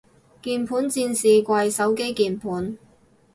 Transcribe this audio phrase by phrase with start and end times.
[0.41, 2.75] 鍵盤戰士跪手機鍵盤